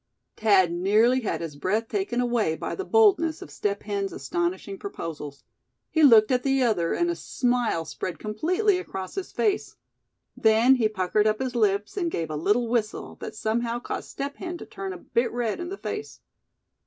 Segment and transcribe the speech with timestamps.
[0.35, 5.43] Thad nearly had his breath taken away by the boldness of Step Hen's astonishing proposals.
[5.91, 9.75] He looked at the other, and a smile spread completely across his face.
[10.35, 14.37] Then he puckered up his lips, and gave a little whistle, that somehow caused Step
[14.37, 16.19] Hen to turn a bit red in the face.